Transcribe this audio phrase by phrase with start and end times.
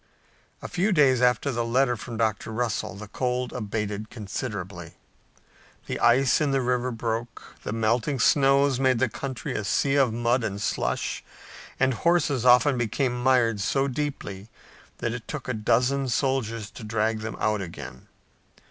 [0.63, 2.51] A few days after the letter from Dr.
[2.51, 4.93] Russell the cold abated considerably.
[5.85, 10.11] The ice in the river broke, the melting snows made the country a sea of
[10.11, 11.23] mud and slush
[11.79, 14.49] and horses often became mired so deeply
[14.97, 18.07] that it took a dozen soldiers to drag them out again.